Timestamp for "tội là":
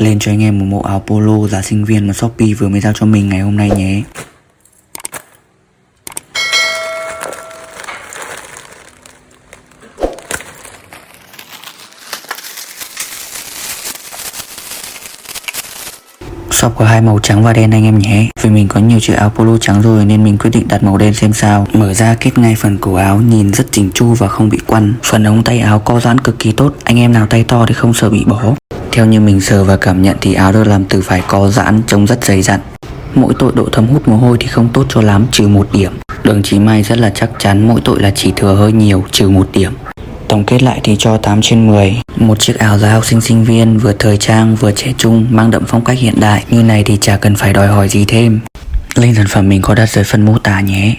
37.84-38.10